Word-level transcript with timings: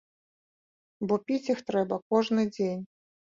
Бо 1.11 1.19
піць 1.27 1.51
іх 1.55 1.61
трэба 1.69 1.99
кожны 2.13 2.47
дзень. 2.57 2.83